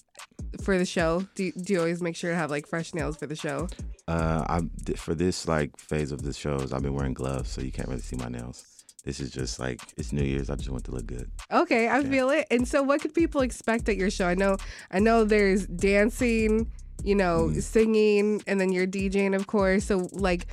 for 0.62 0.78
the 0.78 0.86
show. 0.86 1.26
Do 1.36 1.46
you, 1.46 1.52
do 1.54 1.74
you 1.74 1.80
always 1.80 2.02
make 2.02 2.16
sure 2.18 2.32
to 2.32 2.36
have 2.36 2.52
like 2.52 2.68
fresh 2.68 2.94
nails 2.94 3.16
for 3.18 3.28
the 3.28 3.36
show? 3.36 3.68
Uh, 4.12 4.46
I'm 4.54 4.66
for 4.98 5.16
this 5.16 5.48
like 5.48 5.72
phase 5.78 6.12
of 6.12 6.22
the 6.28 6.34
shows. 6.34 6.74
I've 6.74 6.82
been 6.88 6.94
wearing 6.94 7.14
gloves, 7.14 7.50
so 7.52 7.62
you 7.62 7.72
can't 7.72 7.88
really 7.88 8.02
see 8.02 8.18
my 8.18 8.28
nails. 8.38 8.58
This 9.06 9.20
is 9.20 9.32
just 9.32 9.60
like 9.60 9.80
it's 9.98 10.12
New 10.12 10.24
Year's. 10.32 10.50
I 10.50 10.56
just 10.56 10.70
want 10.70 10.84
to 10.86 10.92
look 10.92 11.06
good. 11.08 11.28
Okay, 11.52 11.88
I 11.90 12.04
feel 12.04 12.30
it. 12.30 12.46
And 12.52 12.68
so, 12.68 12.84
what 12.84 13.02
could 13.02 13.14
people 13.14 13.42
expect 13.42 13.88
at 13.90 13.96
your 13.98 14.12
show? 14.12 14.28
I 14.28 14.36
know, 14.36 14.58
I 14.92 15.00
know, 15.00 15.24
there's 15.24 15.66
dancing, 15.68 16.70
you 17.04 17.16
know, 17.16 17.48
Mm-hmm. 17.48 17.60
singing, 17.62 18.44
and 18.48 18.60
then 18.60 18.72
you're 18.72 18.86
DJing, 18.88 19.34
of 19.36 19.48
course. 19.48 19.86
So, 19.86 20.10
like, 20.12 20.46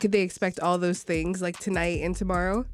could 0.00 0.12
they 0.12 0.22
expect 0.22 0.58
all 0.60 0.76
those 0.78 1.02
things 1.02 1.40
like 1.40 1.58
tonight 1.58 2.02
and 2.02 2.14
tomorrow? 2.16 2.66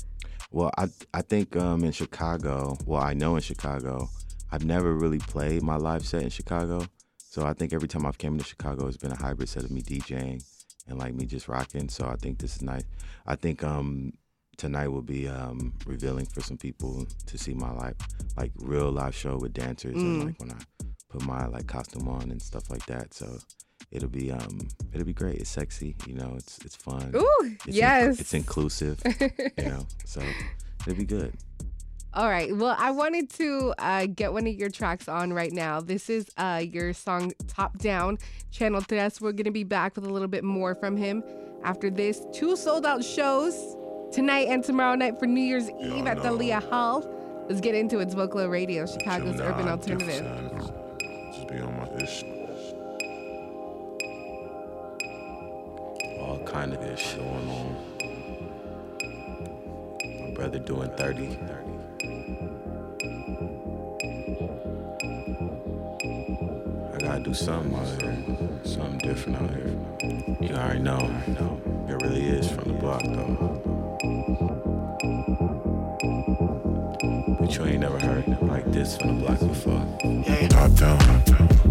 Well, 0.50 0.70
I 0.79 0.87
I 1.14 1.23
think 1.23 1.56
um, 1.56 1.84
in 1.84 1.93
Chicago. 1.93 2.76
Well, 2.87 3.02
I 3.02 3.12
know 3.14 3.37
in 3.37 3.43
Chicago, 3.43 4.08
I've 4.50 4.64
never 4.64 4.90
really 4.94 5.19
played 5.34 5.62
my 5.62 5.76
live 5.76 6.05
set 6.05 6.23
in 6.23 6.31
Chicago. 6.31 6.87
So 7.32 7.46
I 7.46 7.55
think 7.55 7.73
every 7.73 7.88
time 7.88 8.05
I've 8.05 8.19
came 8.19 8.37
to 8.37 8.44
Chicago, 8.44 8.87
it's 8.87 8.99
been 8.99 9.11
a 9.11 9.17
hybrid 9.17 9.49
set 9.49 9.64
of 9.64 9.70
me 9.70 9.81
DJing 9.81 10.44
and 10.87 10.99
like 10.99 11.14
me 11.14 11.25
just 11.25 11.49
rocking. 11.49 11.88
So 11.88 12.06
I 12.06 12.17
think 12.17 12.37
this 12.37 12.56
is 12.56 12.61
nice. 12.61 12.84
I 13.26 13.37
think 13.37 13.64
um, 13.64 14.12
tonight 14.58 14.88
will 14.88 15.00
be 15.00 15.29
um, 15.29 15.73
revealing 15.87 16.26
for 16.26 16.43
some 16.43 16.58
people 16.58 17.06
to 17.25 17.38
see 17.38 17.55
my 17.55 17.73
live, 17.73 17.96
like 18.37 18.52
real 18.56 18.90
live 18.93 19.14
show 19.14 19.38
with 19.38 19.55
dancers 19.55 19.96
and 19.96 20.25
like 20.26 20.38
when 20.40 20.50
I 20.50 20.56
put 21.08 21.25
my 21.25 21.46
like 21.46 21.67
costume 21.67 22.06
on 22.06 22.31
and 22.31 22.43
stuff 22.43 22.69
like 22.69 22.84
that. 22.84 23.14
So 23.14 23.38
it'll 23.90 24.11
be 24.11 24.31
um 24.31 24.69
it'll 24.93 25.06
be 25.06 25.14
great. 25.14 25.37
It's 25.40 25.49
sexy, 25.49 25.96
you 26.06 26.12
know. 26.12 26.34
It's 26.37 26.58
it's 26.67 26.76
fun. 26.76 27.12
Ooh, 27.17 27.56
It's 27.67 27.75
yes. 27.75 28.20
it's 28.20 28.34
inclusive, 28.34 29.00
you 29.56 29.70
know. 29.70 29.87
So 30.05 30.20
it'll 30.87 30.99
be 30.99 31.06
good. 31.06 31.32
All 32.14 32.28
right. 32.28 32.54
Well, 32.54 32.76
I 32.78 32.90
wanted 32.90 33.30
to 33.30 33.72
uh, 33.78 34.06
get 34.06 34.34
one 34.34 34.46
of 34.46 34.52
your 34.52 34.68
tracks 34.68 35.08
on 35.08 35.32
right 35.32 35.50
now. 35.50 35.80
This 35.80 36.10
is 36.10 36.28
uh, 36.36 36.62
your 36.62 36.92
song 36.92 37.32
Top 37.48 37.78
Down, 37.78 38.18
Channel 38.50 38.82
Tres. 38.82 39.18
We're 39.20 39.32
going 39.32 39.46
to 39.46 39.50
be 39.50 39.64
back 39.64 39.96
with 39.96 40.04
a 40.04 40.10
little 40.10 40.28
bit 40.28 40.44
more 40.44 40.74
from 40.74 40.98
him 40.98 41.24
after 41.64 41.88
this. 41.88 42.20
Two 42.34 42.54
sold 42.54 42.84
out 42.84 43.02
shows 43.02 43.54
tonight 44.12 44.48
and 44.48 44.62
tomorrow 44.62 44.94
night 44.94 45.18
for 45.18 45.24
New 45.26 45.40
Year's 45.40 45.70
Eve 45.70 46.06
at 46.06 46.18
the 46.18 46.24
Thalia 46.24 46.60
Hall. 46.60 47.02
Let's 47.48 47.62
get 47.62 47.74
into 47.74 47.98
it. 48.00 48.02
It's 48.02 48.14
Vocalo 48.14 48.50
Radio, 48.50 48.84
Chicago's 48.84 49.40
urban 49.40 49.68
alternative. 49.68 50.26
Just 51.32 51.48
be 51.48 51.60
on 51.60 51.74
my 51.78 51.88
ish. 51.96 52.24
All 56.20 56.38
kind 56.46 56.74
of 56.74 57.00
shit 57.00 57.18
going 57.18 57.48
on. 57.48 57.76
My 60.20 60.34
brother 60.34 60.58
doing 60.58 60.90
30. 60.90 61.38
Do 67.22 67.34
something 67.34 67.72
here. 68.00 68.16
Something 68.64 68.98
different 68.98 69.42
out 69.42 69.50
here. 69.50 69.76
You 70.40 70.54
already 70.54 70.80
know. 70.80 70.98
It 71.88 72.02
really 72.02 72.24
is 72.24 72.50
from 72.50 72.72
the 72.72 72.79
block 72.79 73.02
though. 73.05 73.60
But 77.38 77.56
you 77.56 77.64
ain't 77.67 77.81
never 77.81 77.98
heard 78.00 78.26
like 78.43 78.70
this 78.72 78.96
from 78.96 79.20
the 79.20 79.26
block 79.26 79.41
before. 79.41 79.86
Top 80.48 80.72
down. 80.74 80.98
Rollin' 80.98 81.61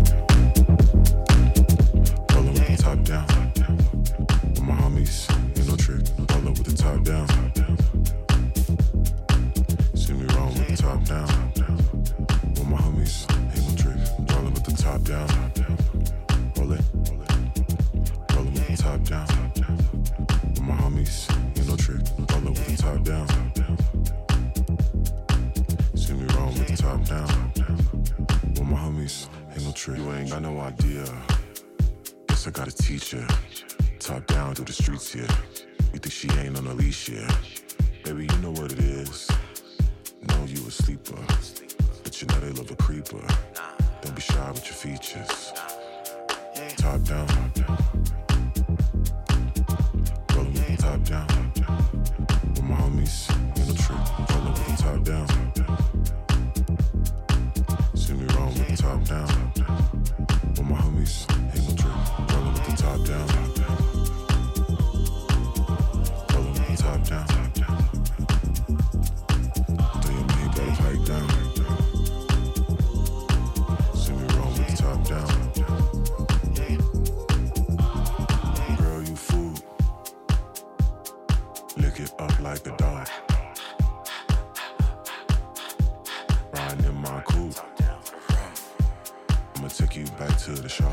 I'ma 89.61 89.69
take 89.69 89.95
you 89.95 90.05
back 90.17 90.35
to 90.39 90.53
the 90.53 90.67
show. 90.67 90.89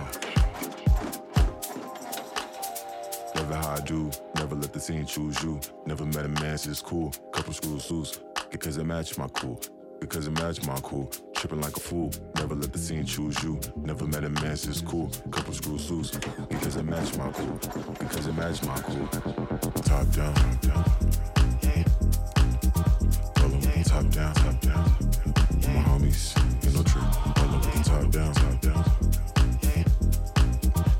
Never 3.35 3.55
how 3.55 3.77
I 3.77 3.81
do, 3.81 4.11
never 4.35 4.57
let 4.57 4.75
the 4.75 4.79
scene 4.79 5.07
choose 5.07 5.43
you. 5.43 5.59
Never 5.87 6.05
met 6.05 6.27
a 6.27 6.29
man, 6.29 6.59
so 6.59 6.75
cool. 6.85 7.11
Couple 7.33 7.55
screws 7.55 7.91
loose, 7.91 8.21
because 8.51 8.77
it 8.77 8.85
matched 8.85 9.17
my 9.17 9.27
cool. 9.29 9.59
Because 10.01 10.27
it 10.27 10.33
matched 10.33 10.67
my 10.67 10.79
cool. 10.83 11.11
Tripping 11.33 11.63
like 11.63 11.79
a 11.79 11.81
fool, 11.81 12.11
never 12.37 12.55
let 12.55 12.71
the 12.71 12.79
scene 12.79 13.07
choose 13.07 13.43
you. 13.43 13.59
Never 13.75 14.07
met 14.07 14.25
a 14.25 14.29
man, 14.29 14.55
so 14.55 14.85
cool. 14.85 15.11
Couple 15.31 15.55
screws 15.55 15.91
loose, 15.91 16.11
because 16.51 16.77
it 16.77 16.85
matched 16.85 17.17
my 17.17 17.33
cool. 17.33 17.59
Because 17.99 18.27
it 18.27 18.37
matched 18.37 18.67
my 18.67 18.79
cool. 18.83 19.07
Top 19.81 20.07
down, 20.11 20.35
down. 20.61 20.85
Yeah. 21.63 21.85
Roll 23.41 23.49
them, 23.49 23.63
yeah. 23.63 23.83
top 23.85 24.11
down, 24.11 24.35
top 24.35 24.61
down. 24.61 25.38
My 25.67 25.83
homies. 25.83 26.35
With 26.65 26.75
the 26.75 26.85
top 27.85 28.11
down. 28.13 28.35
Top 28.35 28.61
down. 28.61 28.85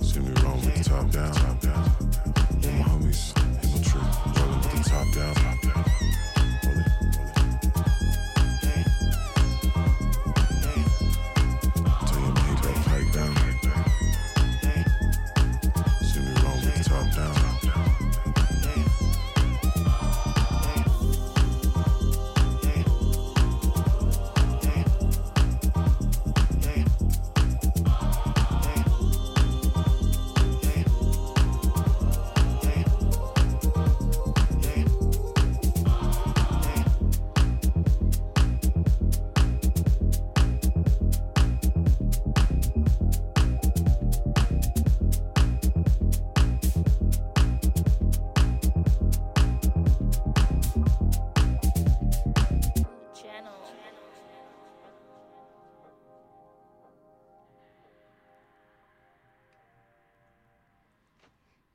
See 0.01 0.21
me 0.21 0.31
with 0.31 0.75
the 0.75 0.85
top 0.85 1.11
down. 1.11 1.33
Top 1.33 1.61
down. 1.61 1.85
My 2.63 2.83
homies. 2.89 3.35
With 3.63 3.85
the. 3.85 4.89
Top 4.89 5.07
down. 5.15 5.98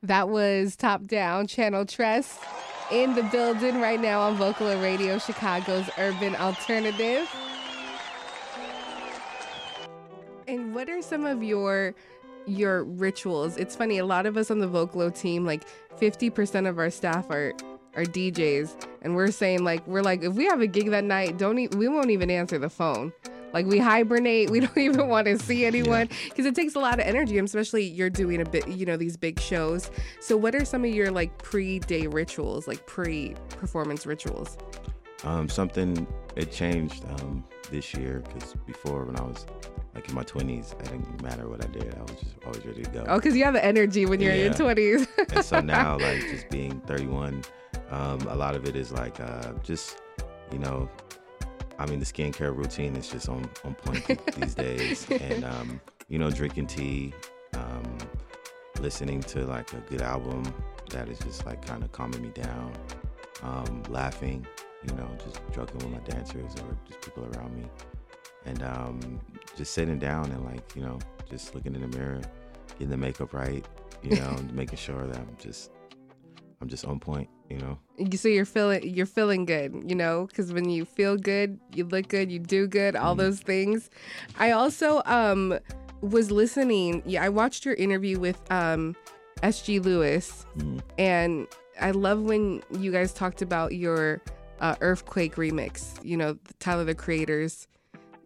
That 0.04 0.28
was 0.28 0.76
Top 0.76 1.06
Down 1.06 1.46
Channel 1.46 1.86
Tres 1.86 2.38
in 2.92 3.14
the 3.14 3.22
building 3.22 3.80
right 3.80 3.98
now 3.98 4.20
on 4.20 4.36
Vocalo 4.36 4.82
Radio, 4.82 5.16
Chicago's 5.16 5.88
urban 5.96 6.36
alternative. 6.36 7.26
And 10.46 10.74
what 10.74 10.90
are 10.90 11.00
some 11.00 11.24
of 11.24 11.42
your 11.42 11.94
your 12.44 12.84
rituals? 12.84 13.56
It's 13.56 13.74
funny, 13.74 13.96
a 13.96 14.04
lot 14.04 14.26
of 14.26 14.36
us 14.36 14.50
on 14.50 14.58
the 14.58 14.68
Vocalo 14.68 15.08
team, 15.18 15.46
like 15.46 15.62
50% 15.98 16.68
of 16.68 16.78
our 16.78 16.90
staff 16.90 17.30
are 17.30 17.54
are 17.96 18.04
DJs, 18.04 18.86
and 19.00 19.16
we're 19.16 19.30
saying 19.30 19.64
like 19.64 19.86
we're 19.86 20.02
like 20.02 20.22
if 20.22 20.34
we 20.34 20.44
have 20.44 20.60
a 20.60 20.66
gig 20.66 20.90
that 20.90 21.04
night, 21.04 21.38
don't 21.38 21.58
e- 21.58 21.68
we 21.68 21.88
won't 21.88 22.10
even 22.10 22.30
answer 22.30 22.58
the 22.58 22.68
phone. 22.68 23.10
Like 23.54 23.66
we 23.66 23.78
hibernate, 23.78 24.50
we 24.50 24.60
don't 24.66 24.76
even 24.76 25.08
want 25.08 25.26
to 25.28 25.38
see 25.38 25.64
anyone 25.64 26.08
because 26.24 26.44
it 26.44 26.54
takes 26.54 26.74
a 26.74 26.80
lot 26.80 26.94
of 26.94 27.06
energy, 27.06 27.38
especially 27.38 27.84
you're 27.84 28.10
doing 28.10 28.42
a 28.42 28.44
bit, 28.44 28.66
you 28.68 28.84
know, 28.84 28.96
these 28.96 29.16
big 29.16 29.40
shows. 29.40 29.90
So, 30.20 30.36
what 30.36 30.54
are 30.54 30.64
some 30.64 30.84
of 30.84 30.92
your 30.92 31.10
like 31.10 31.38
pre-day 31.38 32.08
rituals, 32.08 32.66
like 32.66 32.84
pre-performance 32.86 34.04
rituals? 34.06 34.58
Um, 35.22 35.48
something 35.48 36.06
it 36.36 36.50
changed 36.52 37.04
um, 37.20 37.44
this 37.70 37.94
year 37.94 38.22
because 38.26 38.54
before 38.66 39.04
when 39.04 39.16
I 39.16 39.22
was 39.22 39.46
like 39.94 40.08
in 40.08 40.14
my 40.14 40.24
20s, 40.24 40.72
it 40.72 40.84
didn't 40.84 41.22
matter 41.22 41.48
what 41.48 41.64
I 41.64 41.68
did. 41.68 41.94
I 41.94 42.02
was 42.02 42.10
just 42.20 42.34
always 42.44 42.66
ready 42.66 42.82
to 42.82 42.90
go. 42.90 43.04
Oh, 43.06 43.16
because 43.16 43.36
you 43.36 43.44
have 43.44 43.54
the 43.54 43.64
energy 43.64 44.04
when 44.04 44.20
you're 44.20 44.32
in 44.32 44.46
your 44.46 44.54
twenties. 44.54 45.06
and 45.30 45.44
so 45.44 45.60
now, 45.62 45.96
like 45.98 46.20
just 46.22 46.50
being 46.50 46.80
31, 46.80 47.44
um, 47.90 48.20
a 48.22 48.34
lot 48.34 48.56
of 48.56 48.66
it 48.66 48.74
is 48.74 48.90
like 48.90 49.20
uh, 49.20 49.52
just 49.62 50.02
you 50.52 50.58
know, 50.58 50.90
I 51.78 51.86
mean 51.86 51.98
the 51.98 52.06
skincare 52.06 52.56
routine 52.56 52.96
is 52.96 53.08
just 53.08 53.28
on 53.28 53.48
on 53.64 53.74
point 53.74 54.06
these 54.36 54.54
days, 54.54 55.10
and 55.10 55.44
um, 55.44 55.80
you 56.08 56.18
know, 56.18 56.30
drinking 56.30 56.66
tea, 56.66 57.12
um, 57.54 57.98
listening 58.80 59.20
to 59.22 59.44
like 59.44 59.72
a 59.72 59.78
good 59.88 60.02
album 60.02 60.42
that 60.90 61.08
is 61.08 61.18
just 61.20 61.46
like 61.46 61.64
kind 61.66 61.82
of 61.82 61.92
calming 61.92 62.22
me 62.22 62.28
down, 62.28 62.72
um, 63.42 63.82
laughing, 63.88 64.46
you 64.86 64.94
know, 64.94 65.08
just 65.24 65.40
joking 65.52 65.78
with 65.78 65.90
my 65.90 65.98
dancers 66.10 66.52
or 66.56 66.76
just 66.86 67.00
people 67.00 67.24
around 67.34 67.56
me, 67.56 67.64
and 68.44 68.62
um, 68.62 69.20
just 69.56 69.72
sitting 69.72 69.98
down 69.98 70.30
and 70.30 70.44
like 70.44 70.74
you 70.76 70.82
know, 70.82 70.98
just 71.30 71.54
looking 71.54 71.74
in 71.74 71.80
the 71.80 71.98
mirror, 71.98 72.20
getting 72.72 72.90
the 72.90 72.96
makeup 72.96 73.32
right, 73.32 73.66
you 74.02 74.16
know, 74.16 74.36
making 74.52 74.78
sure 74.78 75.06
that 75.06 75.16
I'm 75.16 75.36
just 75.38 75.70
I'm 76.64 76.70
just 76.70 76.86
on 76.86 76.98
point, 76.98 77.28
you 77.50 77.58
know. 77.58 77.78
so 78.16 78.26
you're 78.26 78.46
feeling 78.46 78.82
you're 78.88 79.04
feeling 79.04 79.44
good, 79.44 79.84
you 79.86 79.94
know, 79.94 80.24
because 80.26 80.50
when 80.50 80.70
you 80.70 80.86
feel 80.86 81.18
good, 81.18 81.60
you 81.74 81.84
look 81.84 82.08
good, 82.08 82.32
you 82.32 82.38
do 82.38 82.66
good, 82.66 82.96
all 82.96 83.14
those 83.14 83.38
things. 83.40 83.90
I 84.38 84.52
also 84.52 85.02
um 85.04 85.58
was 86.00 86.30
listening. 86.30 87.02
Yeah, 87.04 87.22
I 87.22 87.28
watched 87.28 87.66
your 87.66 87.74
interview 87.74 88.18
with 88.18 88.40
um 88.50 88.96
SG 89.42 89.84
Lewis, 89.84 90.46
Mm. 90.56 90.80
and 90.96 91.46
I 91.78 91.90
love 91.90 92.22
when 92.22 92.62
you 92.78 92.90
guys 92.90 93.12
talked 93.12 93.42
about 93.42 93.74
your 93.74 94.22
uh, 94.60 94.76
Earthquake 94.80 95.34
remix. 95.34 96.02
You 96.02 96.16
know, 96.16 96.38
Tyler 96.60 96.84
the 96.84 96.94
Creators. 96.94 97.68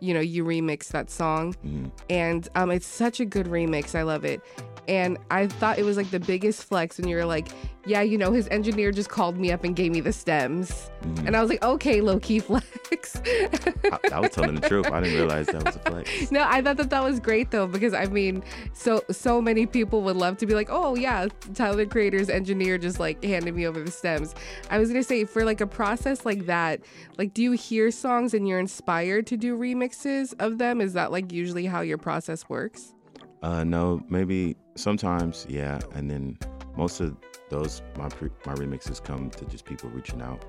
You 0.00 0.14
know, 0.14 0.20
you 0.20 0.44
remix 0.44 0.90
that 0.92 1.10
song, 1.10 1.56
Mm. 1.66 1.90
and 2.08 2.48
um, 2.54 2.70
it's 2.70 2.86
such 2.86 3.18
a 3.18 3.24
good 3.24 3.46
remix. 3.46 3.96
I 3.96 4.02
love 4.02 4.24
it. 4.24 4.40
And 4.88 5.18
I 5.30 5.46
thought 5.46 5.78
it 5.78 5.84
was 5.84 5.98
like 5.98 6.10
the 6.10 6.18
biggest 6.18 6.64
flex 6.64 6.96
when 6.98 7.06
you 7.08 7.16
were 7.16 7.26
like, 7.26 7.48
yeah, 7.86 8.00
you 8.00 8.18
know, 8.18 8.32
his 8.32 8.48
engineer 8.48 8.90
just 8.90 9.10
called 9.10 9.38
me 9.38 9.52
up 9.52 9.64
and 9.64 9.76
gave 9.76 9.92
me 9.92 10.00
the 10.00 10.12
stems. 10.12 10.90
Mhm. 11.02 11.26
And 11.26 11.36
I 11.36 11.40
was 11.40 11.50
like, 11.50 11.62
okay, 11.62 12.00
low 12.00 12.18
key 12.18 12.38
flex. 12.38 13.20
I, 13.24 13.98
I 14.12 14.20
was 14.20 14.30
telling 14.30 14.54
the 14.54 14.66
truth. 14.66 14.86
I 14.90 15.00
didn't 15.00 15.16
realize 15.16 15.46
that 15.48 15.64
was 15.64 15.76
a 15.76 15.78
flex. 15.80 16.30
no, 16.30 16.42
I 16.46 16.62
thought 16.62 16.78
that 16.78 16.90
that 16.90 17.04
was 17.04 17.20
great 17.20 17.50
though, 17.50 17.66
because 17.66 17.92
I 17.92 18.06
mean, 18.06 18.42
so 18.72 19.02
so 19.10 19.40
many 19.42 19.66
people 19.66 20.02
would 20.02 20.16
love 20.16 20.38
to 20.38 20.46
be 20.46 20.54
like, 20.54 20.68
oh 20.70 20.96
yeah, 20.96 21.28
Tyler 21.54 21.86
Creator's 21.86 22.30
engineer 22.30 22.78
just 22.78 22.98
like 22.98 23.22
handed 23.22 23.54
me 23.54 23.66
over 23.66 23.82
the 23.82 23.90
stems. 23.90 24.34
I 24.70 24.78
was 24.78 24.88
gonna 24.88 25.02
say 25.02 25.24
for 25.24 25.44
like 25.44 25.60
a 25.60 25.66
process 25.66 26.24
like 26.24 26.46
that, 26.46 26.80
like 27.18 27.34
do 27.34 27.42
you 27.42 27.52
hear 27.52 27.90
songs 27.90 28.32
and 28.32 28.48
you're 28.48 28.58
inspired 28.60 29.26
to 29.28 29.36
do 29.36 29.56
remixes 29.58 30.34
of 30.38 30.56
them? 30.58 30.80
Is 30.80 30.94
that 30.94 31.12
like 31.12 31.30
usually 31.30 31.66
how 31.66 31.82
your 31.82 31.98
process 31.98 32.48
works? 32.48 32.94
Uh, 33.42 33.62
no, 33.62 34.02
maybe 34.08 34.56
sometimes, 34.78 35.46
yeah, 35.48 35.78
and 35.94 36.10
then 36.10 36.38
most 36.76 37.00
of 37.00 37.14
those 37.50 37.82
my 37.96 38.08
pre- 38.08 38.30
my 38.46 38.54
remixes 38.54 39.02
come 39.02 39.30
to 39.30 39.44
just 39.46 39.64
people 39.64 39.88
reaching 39.90 40.22
out 40.22 40.44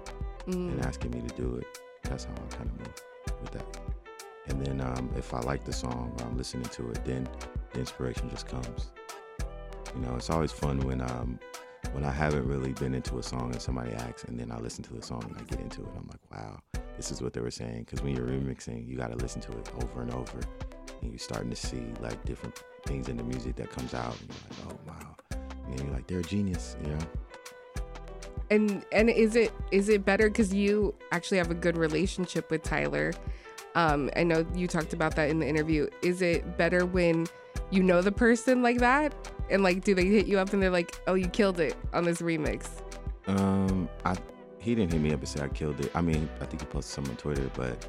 Mm. 0.48 0.72
and 0.72 0.86
asking 0.86 1.12
me 1.12 1.22
to 1.28 1.36
do 1.36 1.56
it. 1.58 1.68
That's 2.04 2.24
how 2.24 2.32
I 2.32 2.56
kind 2.56 2.70
of 2.72 2.80
move 2.80 2.94
with 3.42 3.52
that. 3.52 3.78
And 4.48 4.66
then 4.66 4.82
um, 4.82 5.12
if 5.16 5.34
I 5.34 5.42
like 5.42 5.64
the 5.64 5.74
song 5.74 6.16
or 6.20 6.26
I'm 6.26 6.38
listening 6.38 6.66
to 6.70 6.90
it, 6.90 7.04
then 7.06 7.30
the 7.74 7.80
inspiration 7.80 8.30
just 8.30 8.48
comes. 8.48 8.92
You 9.96 10.02
know, 10.02 10.16
it's 10.16 10.30
always 10.30 10.52
fun 10.52 10.80
when 10.80 11.02
um, 11.02 11.40
when 11.92 12.04
I 12.04 12.12
haven't 12.12 12.48
really 12.48 12.74
been 12.74 12.96
into 12.96 13.20
a 13.20 13.24
song 13.24 13.52
and 13.52 13.62
somebody 13.62 13.92
asks, 13.94 14.24
and 14.24 14.40
then 14.40 14.52
I 14.52 14.58
listen 14.60 14.84
to 14.86 14.94
the 14.94 15.02
song 15.02 15.24
and 15.28 15.38
I 15.38 15.44
get 15.44 15.60
into 15.60 15.82
it. 15.82 15.90
I'm 15.96 16.08
like, 16.08 16.32
wow, 16.32 16.60
this 16.96 17.12
is 17.12 17.22
what 17.22 17.34
they 17.34 17.42
were 17.42 17.52
saying. 17.52 17.84
Because 17.84 18.02
when 18.02 18.16
you're 18.16 18.26
remixing, 18.28 18.88
you 18.88 18.96
got 18.98 19.12
to 19.12 19.18
listen 19.18 19.42
to 19.42 19.52
it 19.52 19.70
over 19.84 20.02
and 20.02 20.12
over, 20.14 20.40
and 21.02 21.12
you're 21.12 21.20
starting 21.20 21.50
to 21.50 21.56
see 21.56 21.84
like 22.02 22.24
different 22.26 22.64
things 22.90 23.08
in 23.08 23.16
the 23.16 23.24
music 23.24 23.56
that 23.56 23.70
comes 23.72 23.94
out, 23.94 24.18
and 24.20 24.30
you're 24.30 24.68
like, 24.68 24.74
oh 24.74 24.80
wow, 24.88 25.38
and 25.68 25.80
you're 25.80 25.94
like, 25.94 26.08
they're 26.08 26.20
a 26.20 26.24
genius, 26.24 26.76
you 26.84 26.90
know. 26.90 27.00
And 28.50 28.84
and 28.92 29.10
is 29.10 29.36
it 29.36 29.54
is 29.72 29.90
it 29.90 30.04
better 30.04 30.28
because 30.28 30.54
you 30.54 30.96
actually 31.12 31.38
have 31.38 31.52
a 31.52 31.56
good 31.56 31.78
relationship 31.78 32.50
with 32.50 32.64
Tyler? 32.64 33.14
Um, 33.76 34.10
I 34.16 34.24
know 34.24 34.46
you 34.56 34.68
talked 34.68 34.94
about 34.94 35.16
that 35.16 35.30
in 35.30 35.40
the 35.40 35.48
interview. 35.48 35.88
Is 36.02 36.24
it 36.24 36.58
better 36.58 36.86
when 36.86 37.28
you 37.70 37.84
know 37.84 38.02
the 38.02 38.12
person 38.12 38.64
like 38.64 38.80
that? 38.80 39.14
And 39.52 39.62
like, 39.62 39.84
do 39.84 39.94
they 39.94 40.06
hit 40.06 40.26
you 40.26 40.40
up 40.40 40.52
and 40.54 40.62
they're 40.62 40.72
like, 40.72 41.00
"Oh, 41.08 41.14
you 41.14 41.28
killed 41.28 41.60
it 41.60 41.76
on 41.94 42.04
this 42.04 42.22
remix"? 42.22 42.68
Um, 43.28 43.88
I 44.04 44.16
he 44.60 44.76
didn't 44.76 44.92
hit 44.92 45.02
me 45.02 45.14
up 45.14 45.20
and 45.20 45.28
say 45.28 45.42
I 45.42 45.48
killed 45.48 45.80
it. 45.80 45.92
I 45.96 46.02
mean, 46.02 46.30
I 46.42 46.46
think 46.46 46.62
he 46.62 46.68
posted 46.68 46.94
some 46.94 47.06
on 47.06 47.16
Twitter, 47.16 47.50
but 47.56 47.88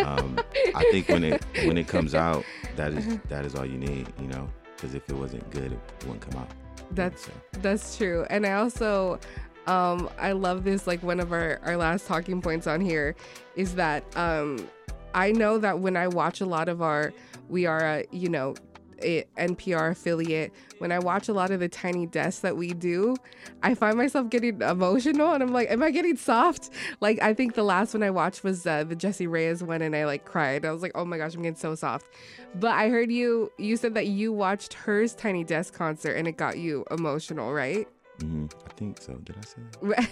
um, 0.06 0.38
I 0.74 0.84
think 0.90 1.08
when 1.08 1.24
it 1.24 1.44
when 1.64 1.78
it 1.78 1.88
comes 1.88 2.14
out, 2.14 2.44
that 2.76 2.92
is 2.92 3.18
that 3.28 3.44
is 3.44 3.54
all 3.54 3.66
you 3.66 3.78
need, 3.78 4.12
you 4.20 4.28
know. 4.28 4.48
Because 4.76 4.94
if 4.94 5.08
it 5.08 5.14
wasn't 5.14 5.48
good, 5.50 5.72
it 5.72 5.78
wouldn't 6.06 6.20
come 6.20 6.40
out. 6.40 6.50
That's 6.92 7.26
so. 7.26 7.32
That's 7.60 7.96
true. 7.96 8.26
And 8.30 8.46
I 8.46 8.52
also 8.52 9.18
um 9.66 10.10
I 10.18 10.32
love 10.32 10.64
this 10.64 10.86
like 10.86 11.02
one 11.02 11.20
of 11.20 11.32
our 11.32 11.60
our 11.64 11.76
last 11.76 12.06
talking 12.06 12.40
points 12.42 12.66
on 12.66 12.80
here 12.80 13.14
is 13.56 13.74
that 13.74 14.04
um 14.16 14.68
I 15.14 15.32
know 15.32 15.58
that 15.58 15.80
when 15.80 15.96
I 15.96 16.08
watch 16.08 16.40
a 16.40 16.46
lot 16.46 16.68
of 16.68 16.82
our 16.82 17.12
we 17.48 17.66
are 17.66 17.84
uh, 17.84 18.02
you 18.10 18.28
know 18.28 18.54
a 19.02 19.24
NPR 19.38 19.90
affiliate, 19.92 20.52
when 20.78 20.92
I 20.92 20.98
watch 20.98 21.28
a 21.28 21.32
lot 21.32 21.50
of 21.50 21.60
the 21.60 21.68
tiny 21.68 22.06
desks 22.06 22.40
that 22.40 22.56
we 22.56 22.72
do, 22.72 23.16
I 23.62 23.74
find 23.74 23.96
myself 23.96 24.30
getting 24.30 24.60
emotional 24.62 25.32
and 25.32 25.42
I'm 25.42 25.52
like, 25.52 25.70
am 25.70 25.82
I 25.82 25.90
getting 25.90 26.16
soft? 26.16 26.70
Like, 27.00 27.20
I 27.22 27.34
think 27.34 27.54
the 27.54 27.62
last 27.62 27.94
one 27.94 28.02
I 28.02 28.10
watched 28.10 28.44
was 28.44 28.66
uh, 28.66 28.84
the 28.84 28.96
Jessie 28.96 29.26
Reyez 29.26 29.62
one 29.62 29.82
and 29.82 29.94
I 29.94 30.04
like 30.06 30.24
cried. 30.24 30.64
I 30.64 30.72
was 30.72 30.82
like, 30.82 30.92
oh 30.94 31.04
my 31.04 31.18
gosh, 31.18 31.34
I'm 31.34 31.42
getting 31.42 31.56
so 31.56 31.74
soft. 31.74 32.06
But 32.54 32.72
I 32.72 32.88
heard 32.88 33.10
you, 33.10 33.52
you 33.58 33.76
said 33.76 33.94
that 33.94 34.06
you 34.06 34.32
watched 34.32 34.74
hers 34.74 35.14
Tiny 35.14 35.44
Desk 35.44 35.72
concert 35.74 36.12
and 36.12 36.26
it 36.26 36.36
got 36.36 36.58
you 36.58 36.84
emotional, 36.90 37.52
right? 37.52 37.86
Mm-hmm. 38.18 38.46
I 38.68 38.72
think 38.74 39.00
so. 39.00 39.14
Did 39.14 39.36
I 39.38 39.44
say 39.44 39.60
that? 39.82 40.08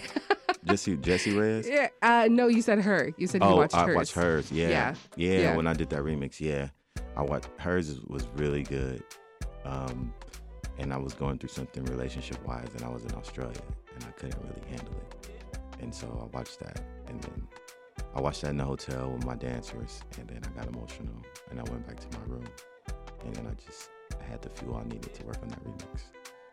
Jessie 0.65 0.97
Jessie 0.97 1.31
Reyez? 1.33 1.67
yeah. 1.69 1.87
Uh, 2.01 2.27
no, 2.29 2.47
you 2.47 2.61
said 2.61 2.79
her. 2.81 3.13
You 3.17 3.27
said 3.27 3.41
you 3.43 3.47
Oh, 3.49 3.55
watched 3.57 3.75
I 3.75 3.85
hers. 3.85 3.95
watched 3.95 4.13
hers. 4.13 4.51
Yeah. 4.51 4.69
Yeah. 4.69 4.95
yeah, 5.15 5.39
Yeah. 5.41 5.55
When 5.55 5.67
I 5.67 5.73
did 5.73 5.89
that 5.91 6.01
remix, 6.01 6.39
yeah, 6.39 6.69
I 7.15 7.21
watched 7.21 7.49
hers 7.57 7.99
was 8.07 8.27
really 8.35 8.63
good. 8.63 9.03
Um, 9.65 10.13
and 10.77 10.93
I 10.93 10.97
was 10.97 11.13
going 11.13 11.37
through 11.37 11.49
something 11.49 11.83
relationship 11.85 12.43
wise, 12.47 12.69
and 12.73 12.83
I 12.83 12.89
was 12.89 13.03
in 13.03 13.13
Australia, 13.13 13.61
and 13.93 14.03
I 14.05 14.11
couldn't 14.11 14.41
really 14.41 14.67
handle 14.69 14.95
it. 14.95 15.29
And 15.81 15.93
so 15.93 16.07
I 16.21 16.35
watched 16.35 16.59
that, 16.59 16.81
and 17.07 17.21
then 17.21 17.47
I 18.15 18.21
watched 18.21 18.41
that 18.41 18.51
in 18.51 18.57
the 18.57 18.65
hotel 18.65 19.11
with 19.11 19.25
my 19.25 19.35
dancers, 19.35 20.01
and 20.17 20.27
then 20.27 20.41
I 20.45 20.57
got 20.57 20.67
emotional, 20.73 21.15
and 21.51 21.59
I 21.59 21.63
went 21.63 21.85
back 21.85 21.99
to 21.99 22.17
my 22.17 22.25
room, 22.27 22.47
and 23.25 23.35
then 23.35 23.45
I 23.45 23.53
just 23.65 23.89
had 24.29 24.41
the 24.41 24.49
fuel 24.49 24.77
I 24.77 24.87
needed 24.87 25.13
to 25.13 25.25
work 25.25 25.39
on 25.41 25.49
that 25.49 25.63
remix 25.63 26.03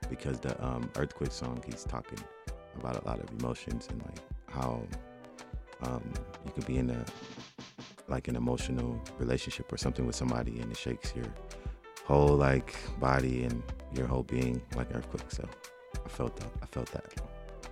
because 0.09 0.39
the 0.39 0.63
um, 0.65 0.91
earthquake 0.97 1.33
song 1.33 1.63
he's 1.67 1.85
talking 1.85 2.19
about 2.79 3.03
a 3.03 3.07
lot 3.07 3.19
of 3.19 3.29
emotions 3.41 3.89
and 3.91 4.03
like 4.03 4.19
how 4.49 4.83
um, 5.83 6.03
you 6.45 6.53
could 6.53 6.67
be 6.67 6.79
in 6.79 6.91
a 6.91 7.05
like 8.09 8.29
an 8.29 8.37
emotional 8.37 9.01
relationship 9.19 9.73
or 9.73 9.77
something 9.77 10.07
with 10.07 10.17
somebody 10.17 10.61
and 10.61 10.71
it 10.71 10.77
shakes 10.77 11.13
your 11.15 11.27
whole 12.05 12.37
like 12.37 12.75
body 13.01 13.45
and 13.45 13.63
your 13.95 14.07
whole 14.07 14.23
being 14.23 14.63
like 14.77 14.89
earthquake. 14.95 15.31
So 15.31 15.49
i 16.05 16.09
felt 16.09 16.37
that 16.37 16.51
i 16.63 16.67
felt 16.67 16.91
that 16.93 17.05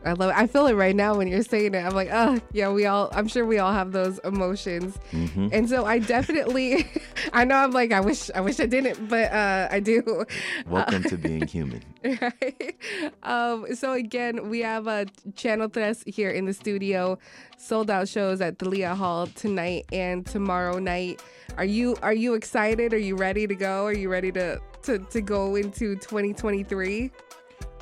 I 0.04 0.12
love 0.12 0.30
it. 0.30 0.36
I 0.36 0.46
feel 0.46 0.66
it 0.66 0.74
right 0.74 0.94
now 0.94 1.14
when 1.14 1.28
you're 1.28 1.42
saying 1.42 1.74
it. 1.74 1.84
I'm 1.84 1.94
like, 1.94 2.10
oh, 2.12 2.40
yeah, 2.52 2.70
we 2.70 2.86
all, 2.86 3.08
I'm 3.12 3.26
sure 3.26 3.44
we 3.46 3.58
all 3.58 3.72
have 3.72 3.92
those 3.92 4.18
emotions. 4.20 4.96
hmm 5.10 5.48
And 5.52 5.68
so 5.68 5.84
I 5.86 5.98
definitely, 5.98 6.86
I 7.32 7.44
know 7.44 7.56
I'm 7.56 7.70
like, 7.70 7.92
I 7.92 8.00
wish, 8.00 8.30
I 8.34 8.40
wish 8.40 8.60
I 8.60 8.66
didn't, 8.66 9.08
but 9.08 9.32
uh, 9.32 9.68
I 9.70 9.80
do. 9.80 10.24
welcome 10.66 11.02
to 11.04 11.16
being 11.16 11.46
human 11.46 11.82
right? 12.04 12.76
Um, 13.22 13.74
so 13.74 13.92
again, 13.92 14.50
we 14.50 14.60
have 14.60 14.86
a 14.86 15.06
Channel 15.36 15.68
Tres 15.68 16.02
here 16.06 16.30
in 16.30 16.44
the 16.44 16.52
studio, 16.52 17.18
sold 17.56 17.90
out 17.90 18.08
shows 18.08 18.40
at 18.40 18.58
the 18.58 18.64
Thalia 18.66 18.94
Hall 18.94 19.26
tonight 19.28 19.86
and 19.92 20.26
tomorrow 20.26 20.78
night. 20.78 21.22
Are 21.56 21.64
you 21.64 21.96
are 22.02 22.14
you 22.14 22.34
excited? 22.34 22.92
Are 22.92 22.98
you 22.98 23.16
ready 23.16 23.46
to 23.46 23.54
go? 23.54 23.86
Are 23.86 23.92
you 23.94 24.08
ready 24.10 24.32
to 24.32 24.60
to, 24.82 24.98
to 24.98 25.20
go 25.22 25.56
into 25.56 25.94
2023? 25.96 27.10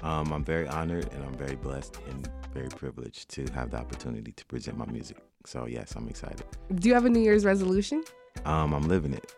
Um, 0.02 0.32
i'm 0.32 0.44
very 0.44 0.66
honored 0.68 1.09
and 1.12 1.23
i'm 1.25 1.35
very 1.35 1.56
blessed 1.56 1.99
and 2.09 2.28
very 2.52 2.68
privileged 2.68 3.28
to 3.30 3.47
have 3.54 3.71
the 3.71 3.76
opportunity 3.76 4.32
to 4.32 4.44
present 4.47 4.76
my 4.76 4.87
music 4.87 5.16
so 5.47 5.66
yes 5.66 5.94
i'm 5.97 6.09
excited 6.09 6.44
Do 6.75 6.88
you 6.88 6.94
have 6.94 7.04
a 7.04 7.11
New 7.11 7.21
Year's 7.21 7.44
resolution? 7.44 8.04
um, 8.44 8.73
i'm 8.75 8.88
living 8.88 9.12
it 9.14 9.35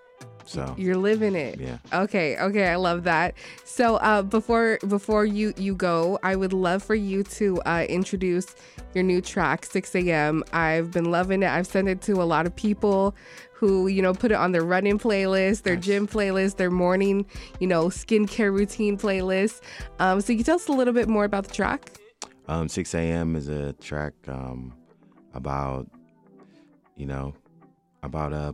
so 0.47 0.75
You're 0.76 0.97
living 0.99 1.35
it. 1.35 1.59
yeah 1.59 1.78
Okay, 1.90 2.37
okay, 2.38 2.68
I 2.68 2.76
love 2.76 3.04
that. 3.04 3.33
So 3.64 3.97
uh, 3.97 4.21
before 4.21 4.78
before 4.87 5.25
you 5.25 5.54
you 5.56 5.75
go, 5.75 6.18
I 6.23 6.37
would 6.37 6.52
love 6.52 6.83
for 6.83 6.94
you 6.94 7.23
to 7.38 7.62
uh, 7.62 7.87
introduce 7.88 8.54
your 8.94 9.04
new 9.04 9.23
track, 9.23 9.64
6 9.64 9.94
a.m. 9.94 10.44
I've 10.53 10.90
been 10.90 11.11
loving 11.11 11.42
it. 11.42 11.48
I've 11.48 11.66
sent 11.66 11.88
it 11.88 12.03
to 12.03 12.20
a 12.20 12.29
lot 12.35 12.44
of 12.44 12.55
people 12.55 13.14
who 13.66 13.87
you 13.87 14.03
know 14.03 14.12
put 14.12 14.31
it 14.31 14.35
on 14.35 14.53
their 14.53 14.64
running 14.64 14.98
playlist, 14.98 15.62
their 15.62 15.77
Nice. 15.77 15.85
gym 15.85 16.07
playlist, 16.07 16.57
their 16.57 16.70
morning 16.70 17.27
you 17.61 17.66
know 17.66 17.87
skincare 17.87 18.53
routine 18.53 18.98
playlist. 18.98 19.61
Um, 19.98 20.20
so 20.20 20.33
you 20.33 20.38
can 20.38 20.44
tell 20.46 20.57
us 20.57 20.68
a 20.68 20.72
little 20.72 20.94
bit 20.94 21.09
more 21.09 21.24
about 21.24 21.46
the 21.48 21.55
track. 21.55 21.90
Um, 22.46 22.68
6 22.68 22.94
a.m. 22.94 23.37
is 23.37 23.48
a 23.48 23.72
track 23.74 24.12
um, 24.29 24.74
about, 25.33 25.88
you 26.94 27.07
know, 27.07 27.33
about 28.03 28.35
uh, 28.35 28.53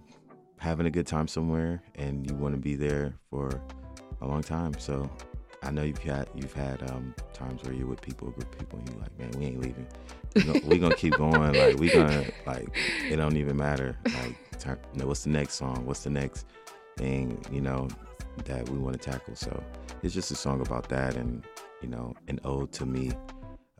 having 0.59 0.87
a 0.87 0.90
good 0.90 1.09
time 1.09 1.27
somewhere, 1.27 1.83
and 1.96 2.25
you 2.31 2.37
want 2.37 2.55
to 2.55 2.61
be 2.61 2.77
there 2.77 3.14
for 3.31 3.61
a 4.20 4.27
long 4.29 4.42
time. 4.42 4.79
So 4.79 5.11
I 5.64 5.73
know 5.73 5.83
you've 5.83 5.99
had 5.99 6.29
you've 6.37 6.53
had 6.53 6.88
um, 6.90 7.14
times 7.33 7.64
where 7.64 7.73
you're 7.75 7.88
with 7.88 8.01
people, 8.01 8.29
a 8.29 8.31
group 8.31 8.53
of 8.53 8.59
people, 8.61 8.79
and 8.79 8.88
you're 8.88 9.01
like, 9.01 9.18
man, 9.18 9.31
we 9.37 9.46
ain't 9.46 9.61
leaving. 9.61 9.87
We 10.35 10.79
gonna, 10.79 10.95
keep 10.95 11.14
going. 11.14 11.55
Like 11.55 11.79
we 11.79 11.90
gonna 11.90 12.25
like 12.47 12.69
it 13.09 13.16
don't 13.16 13.37
even 13.37 13.57
matter. 13.57 13.97
Like 14.05 14.59
turn, 14.59 14.79
you 14.93 15.01
know, 15.01 15.07
what's 15.07 15.25
the 15.25 15.31
next 15.31 15.55
song? 15.55 15.85
What's 15.87 16.05
the 16.05 16.11
next 16.11 16.47
thing? 16.97 17.45
You 17.51 17.61
know 17.61 17.88
that 18.45 18.69
we 18.69 18.79
want 18.79 19.01
to 19.01 19.11
tackle. 19.11 19.35
So 19.35 19.62
it's 20.03 20.14
just 20.14 20.31
a 20.31 20.37
song 20.37 20.61
about 20.61 20.88
that, 20.90 21.16
and 21.16 21.45
you 21.83 21.88
know, 21.88 22.14
an 22.29 22.38
ode 22.45 22.73
to 22.73 22.87
me 22.87 23.12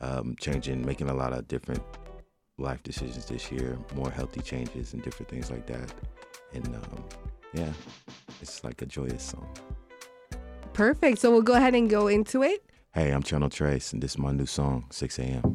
um, 0.01 0.35
changing, 0.41 0.85
making 0.85 1.09
a 1.09 1.15
lot 1.15 1.33
of 1.33 1.47
different 1.47 1.83
life 2.59 2.83
decisions 2.83 3.27
this 3.27 3.51
year, 3.51 3.79
more 3.95 4.11
healthy 4.11 4.41
changes 4.41 4.93
and 4.93 5.03
different 5.03 5.29
things 5.29 5.51
like 5.51 5.67
that. 5.67 5.93
And 6.53 6.67
um, 6.75 7.05
yeah, 7.53 7.73
it's 8.41 8.65
like 8.65 8.83
a 8.83 8.87
joyous 8.87 9.23
song. 9.23 9.49
Perfect. 10.73 11.19
So 11.19 11.31
we'll 11.31 11.43
go 11.43 11.55
ahead 11.55 11.75
and 11.75 11.89
go 11.89 12.09
into 12.09 12.43
it. 12.43 12.65
Hey, 12.93 13.13
I'm 13.13 13.23
Channel 13.23 13.51
Tres, 13.51 13.93
and 13.93 14.03
this 14.03 14.13
is 14.13 14.19
my 14.19 14.33
new 14.33 14.47
song, 14.47 14.87
6 14.91 15.19
a.m. 15.21 15.53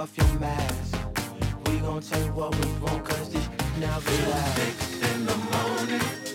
off 0.00 0.16
your 0.16 0.40
mask. 0.40 0.96
We 1.66 1.78
gon' 1.80 2.00
take 2.00 2.34
what 2.34 2.54
we 2.56 2.72
want, 2.80 3.04
cause 3.04 3.30
this 3.30 3.46
never 3.78 4.30
lasts. 4.30 4.86
Six 4.88 5.12
in 5.12 5.26
the 5.26 5.36
morning. 5.36 6.29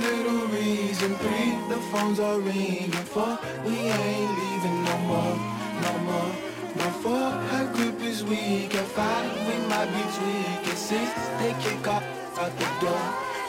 Little 0.00 0.46
reason. 0.48 1.14
Three, 1.16 1.50
the 1.68 1.80
phones 1.90 2.20
are 2.20 2.38
ringing. 2.38 2.90
Four, 3.12 3.38
we 3.64 3.76
ain't 3.76 4.30
leaving 4.38 4.84
no 4.84 4.96
more, 5.10 5.36
no 5.84 5.92
more. 6.08 6.32
No 6.76 6.88
four, 7.02 7.30
her 7.50 7.66
grip 7.74 8.00
is 8.00 8.24
weak. 8.24 8.74
At 8.74 8.86
five, 8.86 9.30
we 9.46 9.56
might 9.68 9.90
be 9.96 10.02
tweaking. 10.16 10.76
Six, 10.76 11.10
they 11.38 11.52
kick 11.64 11.86
off 11.86 12.04
out 12.38 12.52
the 12.58 12.70
door, 12.80 13.04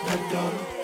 the 0.07 0.17
door. 0.33 0.80